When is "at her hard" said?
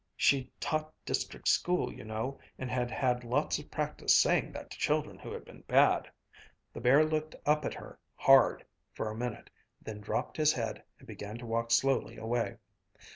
7.65-8.65